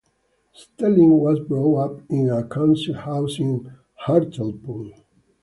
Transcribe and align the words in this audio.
Stelling 0.55 1.19
was 1.19 1.39
brought 1.41 1.75
up 1.77 2.01
in 2.09 2.27
a 2.31 2.43
council 2.43 2.95
house 2.95 3.37
in 3.37 3.71
Hartlepool. 3.93 4.91